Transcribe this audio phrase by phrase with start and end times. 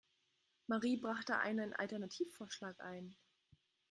[0.65, 3.15] Marie brachte einen Alternativvorschlag ein.